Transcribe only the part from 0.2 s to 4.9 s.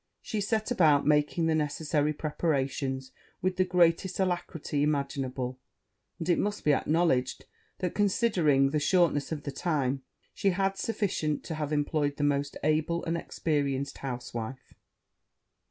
She set about making the necessary preparations with the greatest alacrity